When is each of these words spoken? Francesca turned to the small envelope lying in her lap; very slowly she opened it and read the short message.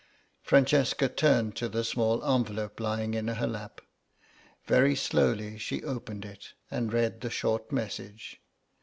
Francesca 0.41 1.07
turned 1.07 1.55
to 1.55 1.69
the 1.69 1.83
small 1.83 2.25
envelope 2.25 2.79
lying 2.79 3.13
in 3.13 3.27
her 3.27 3.45
lap; 3.45 3.81
very 4.65 4.95
slowly 4.95 5.59
she 5.59 5.83
opened 5.83 6.25
it 6.25 6.53
and 6.71 6.91
read 6.91 7.21
the 7.21 7.29
short 7.29 7.71
message. 7.71 8.41